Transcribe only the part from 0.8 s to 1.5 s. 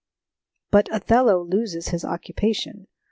Othello